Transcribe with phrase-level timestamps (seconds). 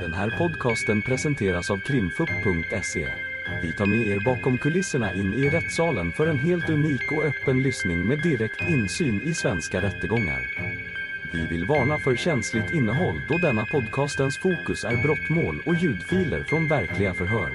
[0.00, 3.08] Den här podcasten presenteras av krimfupp.se.
[3.62, 7.62] Vi tar med er bakom kulisserna in i rättssalen för en helt unik och öppen
[7.62, 10.40] lyssning med direkt insyn i svenska rättegångar.
[11.32, 16.68] Vi vill varna för känsligt innehåll då denna podcastens fokus är brottmål och ljudfiler från
[16.68, 17.50] verkliga förhör.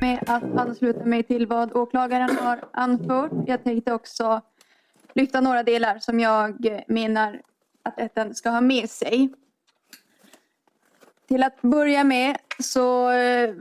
[0.00, 3.32] med att ansluta mig till vad åklagaren har anfört.
[3.46, 4.40] Jag tänkte också
[5.14, 7.40] lyfta några delar som jag menar
[7.82, 9.34] att rätten ska ha med sig.
[11.28, 13.54] Till att börja med så eh,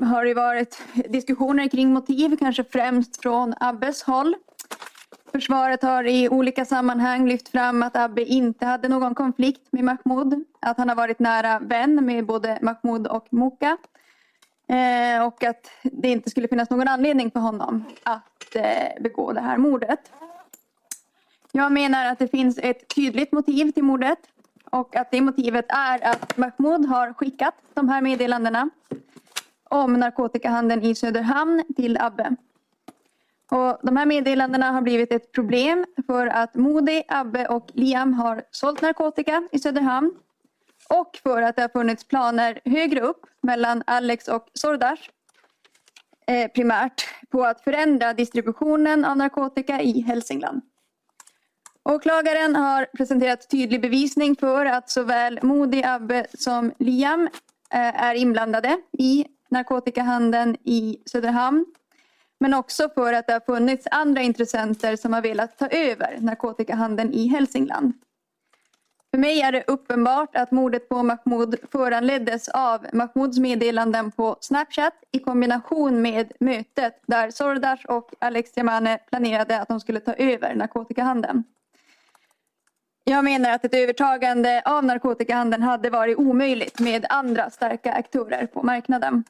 [0.00, 4.34] har det varit diskussioner kring motiv, kanske främst från Abbes håll.
[5.32, 10.44] Försvaret har i olika sammanhang lyft fram att Abbe inte hade någon konflikt med Mahmoud,
[10.60, 13.76] att han har varit nära vän med både Mahmoud och Moka
[14.68, 19.40] eh, och att det inte skulle finnas någon anledning för honom att eh, begå det
[19.40, 20.00] här mordet.
[21.56, 24.18] Jag menar att det finns ett tydligt motiv till mordet
[24.70, 28.70] och att det motivet är att Mahmoud har skickat de här meddelandena
[29.70, 32.36] om narkotikahandeln i Söderhamn till Abbe.
[33.50, 38.42] Och de här meddelandena har blivit ett problem för att Modi, Abbe och Liam har
[38.50, 40.14] sålt narkotika i Söderhamn
[40.88, 45.10] och för att det har funnits planer högre upp mellan Alex och Sordash
[46.26, 50.62] eh, primärt på att förändra distributionen av narkotika i Hälsingland.
[51.88, 57.28] Åklagaren har presenterat tydlig bevisning för att såväl Modi, Abbe som Liam
[57.70, 61.66] eh, är inblandade i narkotikahandeln i Söderhamn.
[62.40, 67.12] Men också för att det har funnits andra intressenter som har velat ta över narkotikahandeln
[67.12, 67.92] i Hälsingland.
[69.10, 74.94] För mig är det uppenbart att mordet på Mahmoud föranleddes av Mahmouds meddelanden på Snapchat
[75.12, 80.54] i kombination med mötet där Sordas och Alex Yamane planerade att de skulle ta över
[80.54, 81.44] narkotikahandeln.
[83.08, 88.62] Jag menar att ett övertagande av narkotikahandeln hade varit omöjligt med andra starka aktörer på
[88.62, 89.24] marknaden.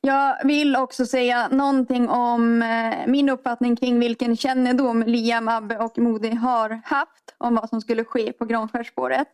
[0.00, 5.98] Jag vill också säga någonting om eh, min uppfattning kring vilken kännedom Liam, Abbe och
[5.98, 9.28] Modi har haft om vad som skulle ske på Granskärspåret.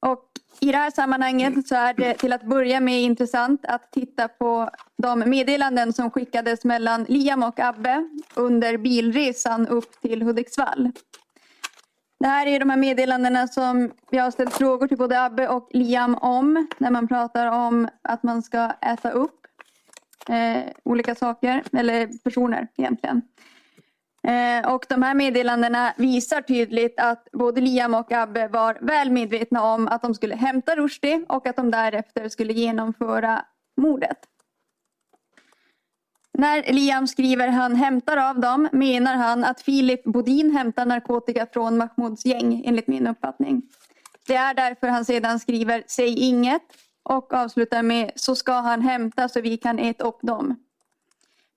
[0.00, 0.24] Och
[0.60, 4.70] i det här sammanhanget så är det till att börja med intressant att titta på
[4.96, 10.92] de meddelanden som skickades mellan Liam och Abbe under bilresan upp till Hudiksvall.
[12.20, 15.68] Det här är de här meddelandena som jag har ställt frågor till både Abbe och
[15.72, 19.46] Liam om när man pratar om att man ska äta upp
[20.28, 23.22] eh, olika saker, eller personer egentligen.
[24.22, 29.62] Eh, och de här meddelandena visar tydligt att både Liam och Abbe var väl medvetna
[29.62, 33.44] om att de skulle hämta Rushdie och att de därefter skulle genomföra
[33.76, 34.18] mordet.
[36.38, 41.76] När Liam skriver han hämtar av dem menar han att Filip Bodin hämtar narkotika från
[41.76, 43.62] Mahmouds gäng enligt min uppfattning.
[44.26, 46.62] Det är därför han sedan skriver säg inget
[47.02, 50.56] och avslutar med så ska han hämta så vi kan äta upp dem.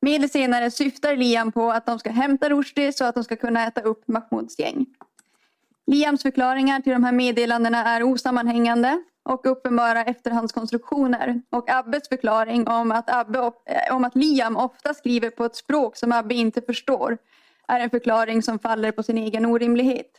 [0.03, 3.35] Med det senare syftar Liam på att de ska hämta Rushdie så att de ska
[3.35, 4.85] kunna äta upp Mahmouds gäng.
[5.87, 11.41] Liams förklaringar till de här meddelandena är osammanhängande och uppenbara efterhandskonstruktioner.
[11.49, 15.97] Och Abbes förklaring om att, Abbe, eh, om att Liam ofta skriver på ett språk
[15.97, 17.17] som Abbe inte förstår
[17.67, 20.11] är en förklaring som faller på sin egen orimlighet.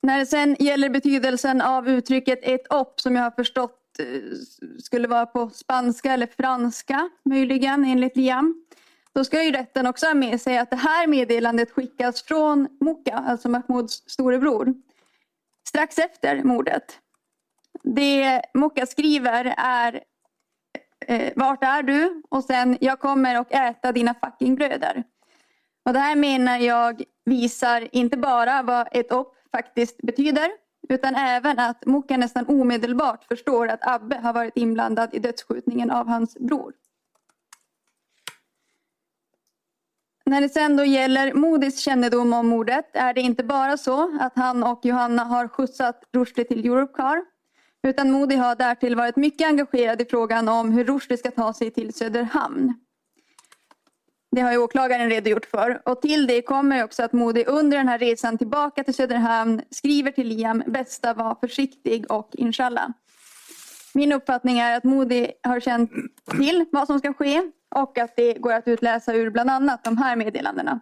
[0.00, 4.36] När det sen gäller betydelsen av uttrycket ett upp som jag har förstått Eh,
[4.78, 8.64] skulle vara på spanska eller franska möjligen enligt Liam.
[9.12, 13.14] Då ska ju rätten också ha med sig att det här meddelandet skickas från Moka,
[13.14, 14.74] alltså Mahmouds storebror,
[15.68, 16.98] strax efter mordet.
[17.82, 20.00] Det Moka skriver är
[21.06, 22.22] eh, Vart är du?
[22.28, 25.04] Och sen Jag kommer och äta dina fucking bröder.
[25.84, 31.58] Och det här menar jag visar inte bara vad ett upp faktiskt betyder utan även
[31.58, 36.72] att Moka nästan omedelbart förstår att Abbe har varit inblandad i dödsskjutningen av hans bror.
[40.26, 44.32] När det sen då gäller Modis kännedom om mordet är det inte bara så att
[44.36, 47.24] han och Johanna har skjutsat Rushdie till Europcar
[47.82, 51.70] utan Modi har därtill varit mycket engagerad i frågan om hur Rushdie ska ta sig
[51.70, 52.83] till Söderhamn.
[54.34, 55.82] Det har ju åklagaren redogjort för.
[55.84, 60.10] Och till det kommer också att Modi under den här resan tillbaka till Söderhamn skriver
[60.10, 62.88] till Liam bästa var försiktig och inshallah.
[63.94, 65.90] Min uppfattning är att Modi har känt
[66.30, 67.42] till vad som ska ske
[67.74, 70.80] och att det går att utläsa ur bland annat de här meddelandena.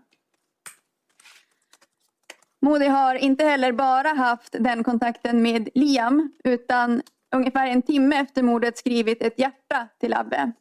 [2.63, 7.03] Modi har inte heller bara haft den kontakten med Liam utan
[7.35, 10.53] ungefär en timme efter mordet skrivit ett hjärta till Abbe.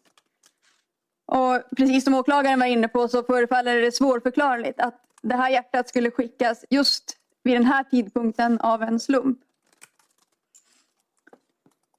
[1.31, 5.89] Och precis som åklagaren var inne på så förefaller det svårförklarligt att det här hjärtat
[5.89, 9.39] skulle skickas just vid den här tidpunkten av en slump.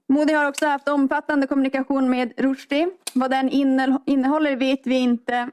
[0.09, 2.91] Modi har också haft omfattande kommunikation med Rushdie.
[3.15, 3.49] Vad den
[4.07, 5.51] innehåller vet vi inte.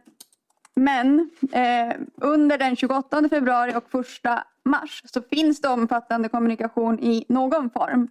[0.75, 4.05] Men eh, under den 28 februari och 1
[4.63, 8.07] mars så finns det omfattande kommunikation i någon form.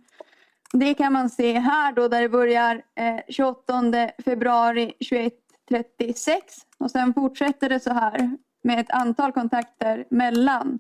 [0.72, 5.32] Det kan man se här då där det börjar eh, 28 februari 21
[5.68, 10.78] 36 och sen fortsätter det så här med ett antal kontakter mellan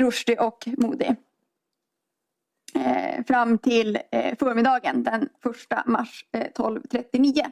[0.00, 1.16] Rushdie och Modi.
[2.74, 7.50] Eh, fram till eh, förmiddagen den 1 mars eh, 12.39.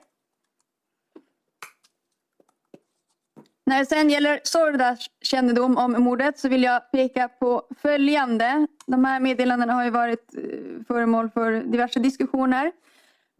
[3.66, 8.66] När det sen gäller Sordas kännedom om mordet så vill jag peka på följande.
[8.86, 12.72] De här meddelandena har ju varit eh, föremål för diverse diskussioner.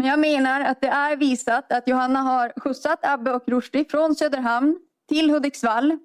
[0.00, 4.14] Men jag menar att det är visat att Johanna har skjutsat Abbe och Rushdie från
[4.14, 5.99] Söderhamn till Hudiksvall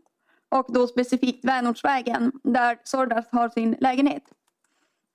[0.50, 4.24] och då specifikt Vänortsvägen där Sordas har sin lägenhet.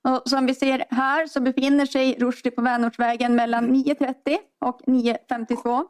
[0.03, 5.85] Och som vi ser här så befinner sig Rushdie på Vänortsvägen mellan 9.30 och 9.52.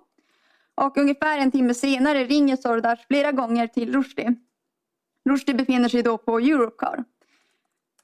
[0.76, 4.36] Och ungefär en timme senare ringer Sordas flera gånger till Rushdie.
[5.30, 7.04] Rushdie befinner sig då på Europcar.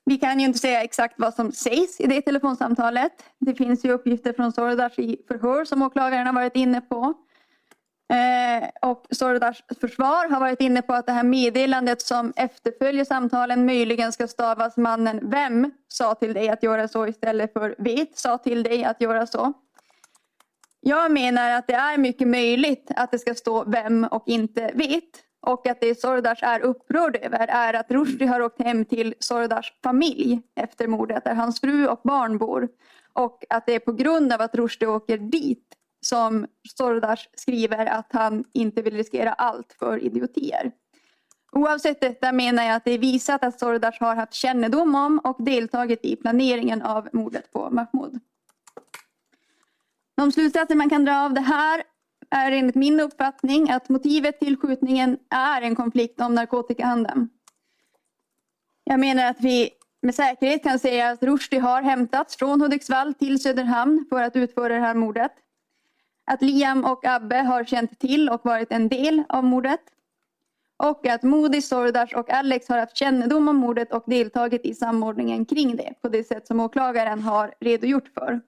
[0.08, 3.12] Vi kan ju inte säga exakt vad som sägs i det telefonsamtalet.
[3.40, 7.14] Det finns ju uppgifter från Sordas i förhör som åklagaren har varit inne på.
[8.14, 13.66] Eh, och Sordas försvar har varit inne på att det här meddelandet som efterföljer samtalen
[13.66, 18.38] möjligen ska stavas mannen vem sa till dig att göra så istället för vet sa
[18.38, 19.54] till dig att göra så.
[20.80, 25.27] Jag menar att det är mycket möjligt att det ska stå vem och inte vet.
[25.48, 29.66] Och att det Sordas är upprörd över är att Rushdie har åkt hem till Sordas
[29.84, 32.68] familj efter mordet där hans fru och barn bor.
[33.14, 35.66] Och att det är på grund av att Rushdie åker dit
[36.02, 36.48] som
[36.78, 40.72] Sordas skriver att han inte vill riskera allt för idiotier.
[41.52, 45.44] Oavsett detta menar jag att det är visat att Sordas har haft kännedom om och
[45.44, 48.20] deltagit i planeringen av mordet på Mahmoud.
[50.18, 51.84] De slutsatser man kan dra av det här
[52.30, 57.30] är enligt min uppfattning att motivet till skjutningen är en konflikt om narkotikahandeln.
[58.84, 59.70] Jag menar att vi
[60.02, 64.74] med säkerhet kan säga att Rushdie har hämtats från Hudiksvall till Söderhamn för att utföra
[64.74, 65.32] det här mordet.
[66.26, 69.82] Att Liam och Abbe har känt till och varit en del av mordet.
[70.78, 75.46] Och att Modi, Sordas och Alex har haft kännedom om mordet och deltagit i samordningen
[75.46, 78.42] kring det på det sätt som åklagaren har redogjort för.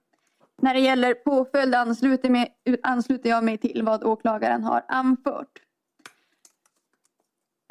[0.61, 2.53] När det gäller påföljd ansluter, mig,
[2.83, 5.59] ansluter jag mig till vad åklagaren har anfört.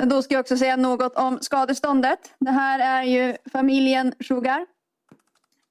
[0.02, 2.34] Då ska jag också säga något om skadeståndet.
[2.38, 4.66] Det här är ju familjen Sugar.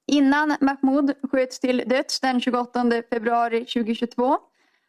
[0.06, 4.38] Innan Mahmoud sköts till döds den 28 februari 2022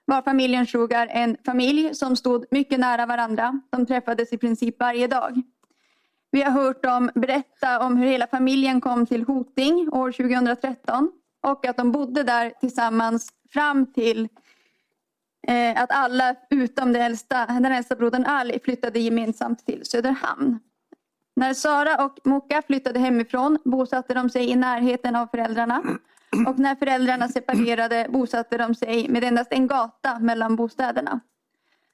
[0.05, 3.61] var familjen Sugar en familj som stod mycket nära varandra.
[3.69, 5.41] De träffades i princip varje dag.
[6.31, 11.11] Vi har hört dem berätta om hur hela familjen kom till Hoting år 2013
[11.41, 14.27] och att de bodde där tillsammans fram till
[15.47, 20.59] eh, att alla utom den äldsta, den äldsta brodern Ali flyttade gemensamt till Söderhamn.
[21.35, 25.83] När Sara och Moka flyttade hemifrån bosatte de sig i närheten av föräldrarna.
[26.47, 31.19] Och när föräldrarna separerade bosatte de sig med endast en gata mellan bostäderna.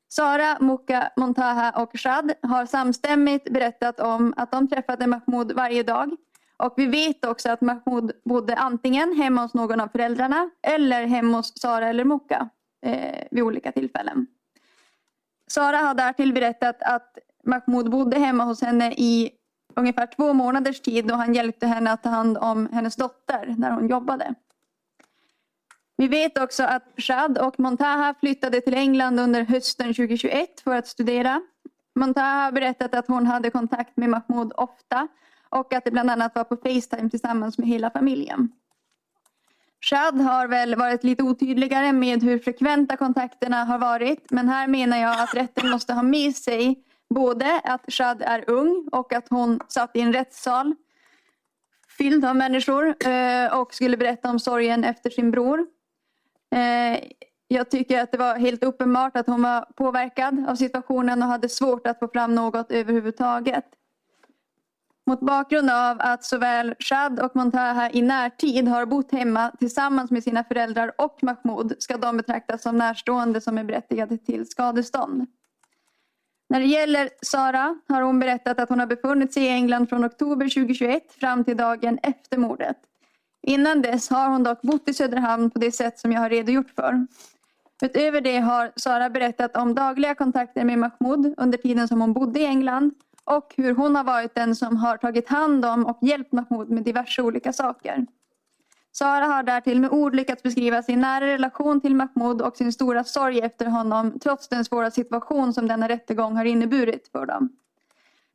[0.08, 6.16] Sara, Moka, Montaha och Shad har samstämmigt berättat om att de träffade Mahmoud varje dag
[6.58, 11.38] och vi vet också att Mahmoud bodde antingen hemma hos någon av föräldrarna eller hemma
[11.38, 12.50] hos Sara eller Moka
[12.86, 14.28] eh, vid olika tillfällen.
[15.48, 19.32] Sara har därtill berättat att Mahmoud bodde hemma hos henne i
[19.76, 23.72] ungefär två månaders tid och han hjälpte henne att ta hand om hennes dotter när
[23.72, 24.36] hon jobbade.
[25.98, 30.88] Vi vet också att Shad och Montaha flyttade till England under hösten 2021 för att
[30.88, 31.42] studera.
[31.96, 35.08] Montaha har berättat att hon hade kontakt med Mahmoud ofta
[35.56, 38.52] och att det bland annat var på Facetime tillsammans med hela familjen.
[39.82, 44.98] Shad har väl varit lite otydligare med hur frekventa kontakterna har varit men här menar
[44.98, 49.60] jag att rätten måste ha med sig både att Shad är ung och att hon
[49.68, 50.76] satt i en rättssal
[51.98, 55.66] fylld av människor eh, och skulle berätta om sorgen efter sin bror.
[56.56, 57.00] Eh,
[57.48, 61.50] jag tycker att det var helt uppenbart att hon var påverkad av situationen och hade
[61.50, 63.66] svårt att få fram något överhuvudtaget.
[65.08, 70.24] Mot bakgrund av att såväl Shad och Montaha i närtid har bott hemma tillsammans med
[70.24, 75.26] sina föräldrar och Mahmoud ska de betraktas som närstående som är berättigade till skadestånd.
[76.50, 80.06] När det gäller Sara har hon berättat att hon har befunnit sig i England från
[80.06, 82.78] oktober 2021 fram till dagen efter mordet.
[83.42, 86.70] Innan dess har hon dock bott i Söderhamn på det sätt som jag har redogjort
[86.76, 87.08] för.
[87.82, 92.40] Utöver det har Sara berättat om dagliga kontakter med Mahmoud under tiden som hon bodde
[92.40, 92.92] i England
[93.26, 96.84] och hur hon har varit den som har tagit hand om och hjälpt Mahmoud med
[96.84, 98.06] diverse olika saker.
[98.92, 103.04] Sara har därtill med ord lyckats beskriva sin nära relation till Mahmoud och sin stora
[103.04, 107.50] sorg efter honom trots den svåra situation som denna rättegång har inneburit för dem.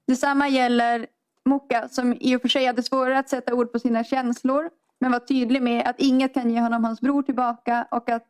[0.07, 1.07] Detsamma gäller
[1.45, 5.13] Mokka som i och för sig hade svårare att sätta ord på sina känslor men
[5.13, 8.27] var tydlig med att inget kan ge honom hans bror tillbaka och att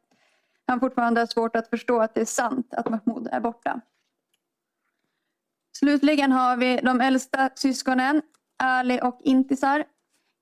[0.67, 3.81] han fortfarande har svårt att förstå att det är sant att Mahmoud är borta.
[5.81, 8.23] Slutligen har vi de äldsta syskonen,
[8.63, 9.85] Ali och Intisar.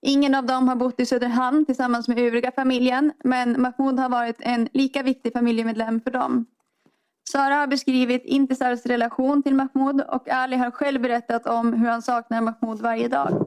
[0.07, 4.37] Ingen av dem har bott i Söderhamn tillsammans med övriga familjen men Mahmoud har varit
[4.41, 6.47] en lika viktig familjemedlem för dem.
[7.33, 12.03] Sara har beskrivit Intisars relation till Mahmoud och Ali har själv berättat om hur han
[12.03, 13.47] saknar Mahmoud varje dag.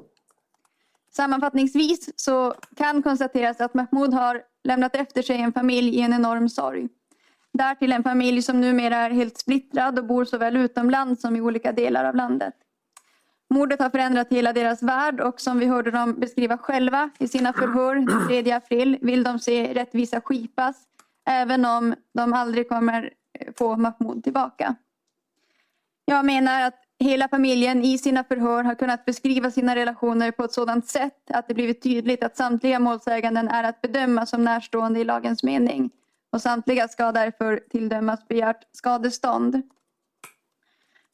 [1.15, 6.49] Sammanfattningsvis så kan konstateras att Mahmoud har lämnat efter sig en familj i en enorm
[6.49, 6.89] sorg.
[7.53, 11.71] Därtill en familj som numera är helt splittrad och bor såväl utomlands som i olika
[11.71, 12.53] delar av landet.
[13.49, 17.53] Mordet har förändrat hela deras värld och som vi hörde dem beskriva själva i sina
[17.53, 20.75] förhör den 3 april vill de se rättvisa skipas
[21.29, 24.75] även om de aldrig kommer eh, få Mahmoud tillbaka.
[26.05, 30.53] Jag menar att hela familjen i sina förhör har kunnat beskriva sina relationer på ett
[30.53, 35.03] sådant sätt att det blivit tydligt att samtliga målsäganden är att bedöma som närstående i
[35.03, 35.89] lagens mening
[36.31, 39.61] och samtliga ska därför tilldömas begärt skadestånd.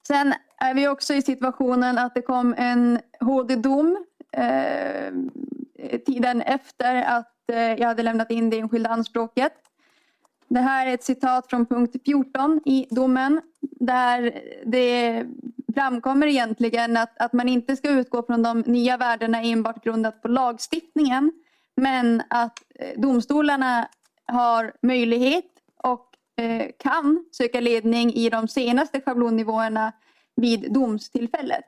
[0.08, 5.14] Sen är vi också i situationen att det kom en HD-dom eh,
[6.06, 9.54] tiden efter att eh, jag hade lämnat in det enskilda anspråket.
[10.48, 15.26] Det här är ett citat från punkt 14 i domen där det
[15.76, 20.28] framkommer egentligen att, att man inte ska utgå från de nya värdena enbart grundat på
[20.28, 21.32] lagstiftningen
[21.76, 23.88] men att eh, domstolarna
[24.28, 25.52] har möjlighet
[25.84, 29.94] och eh, kan söka ledning i de senaste schablonnivåerna
[30.36, 31.66] vid domstillfället.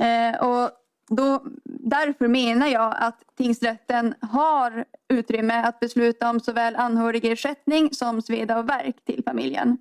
[0.00, 0.70] Eh, och
[1.08, 8.58] då, därför menar jag att tingsrätten har utrymme att besluta om såväl anhörigersättning som sveda
[8.58, 9.78] och verk till familjen.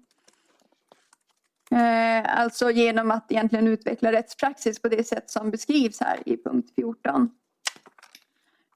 [1.72, 6.72] Eh, alltså genom att egentligen utveckla rättspraxis på det sätt som beskrivs här i punkt
[6.76, 7.30] 14.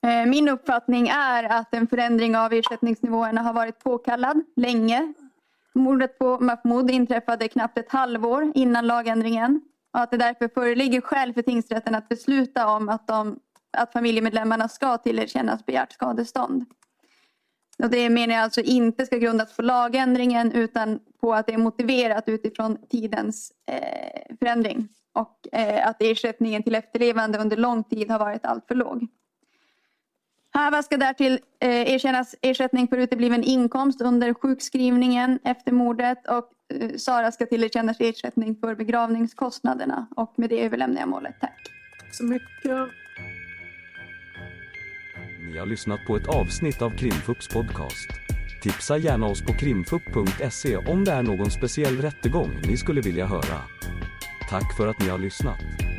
[0.08, 5.14] Eh, min uppfattning är att en förändring av ersättningsnivåerna har varit påkallad länge.
[5.74, 9.62] Mordet på Mahmoud inträffade knappt ett halvår innan lagändringen
[9.94, 13.40] och att det därför föreligger skäl för tingsrätten att besluta om att, de,
[13.78, 16.66] att familjemedlemmarna ska tillerkännas begärt skadestånd.
[17.84, 21.58] Och det menar jag alltså inte ska grundas på lagändringen utan på att det är
[21.58, 28.20] motiverat utifrån tidens eh, förändring och eh, att ersättningen till efterlevande under lång tid har
[28.20, 29.08] varit alltför låg.
[30.54, 36.50] Hava ska därtill eh, erkännas ersättning för utebliven inkomst under sjukskrivningen efter mordet och
[36.82, 40.08] eh, Sara ska tillerkännas ersättning för begravningskostnaderna.
[40.16, 41.36] Och med det överlämnar jag målet.
[41.42, 41.60] Tack.
[42.12, 42.90] Så mycket.
[45.52, 48.10] Ni har lyssnat på ett avsnitt av Krimfupps podcast.
[48.62, 53.62] Tipsa gärna oss på krimfupp.se om det är någon speciell rättegång ni skulle vilja höra.
[54.50, 55.91] Tack för att ni har lyssnat.